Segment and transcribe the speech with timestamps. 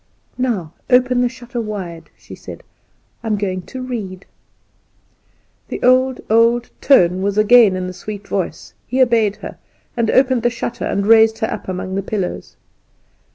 [0.39, 2.63] "Now open the shutter wide," she said;
[3.23, 4.25] "I am going to read."
[5.67, 8.73] The old, old tone was again in the sweet voice.
[8.87, 9.59] He obeyed her;
[9.95, 12.55] and opened the shutter, and raised her up among the pillows.